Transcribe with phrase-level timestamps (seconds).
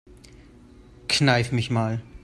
[1.07, 2.01] Kneif mich mal.